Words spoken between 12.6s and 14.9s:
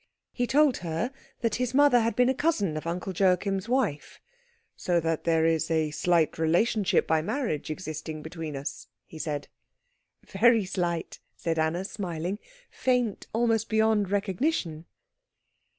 "faint almost beyond recognition."